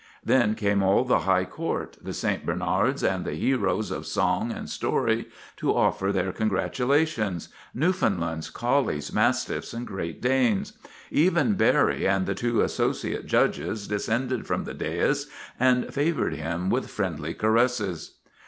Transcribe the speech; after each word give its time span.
Then 0.25 0.55
came 0.55 0.81
all 0.81 1.03
the 1.03 1.19
high 1.29 1.45
court, 1.45 1.95
the 2.01 2.11
St. 2.11 2.43
Bernards 2.43 3.03
and 3.03 3.23
the 3.23 3.35
heroes 3.35 3.91
of 3.91 4.07
song 4.07 4.51
and 4.51 4.67
story, 4.67 5.27
to 5.57 5.75
offer 5.77 6.11
their 6.11 6.31
congratulations 6.31 7.49
Newfound 7.75 8.19
lands, 8.19 8.49
collies, 8.49 9.13
mastiffs, 9.13 9.73
and 9.75 9.85
Great 9.85 10.19
Danes. 10.19 10.73
Even 11.11 11.53
Barry 11.53 12.07
and 12.07 12.25
the 12.25 12.33
two 12.33 12.61
associate 12.61 13.27
judges 13.27 13.87
descended 13.87 14.47
from 14.47 14.63
the 14.63 14.73
dais 14.73 15.27
and 15.59 15.93
favored 15.93 16.33
him 16.33 16.71
with 16.71 16.89
friendly 16.89 17.35
caresses. 17.35 18.15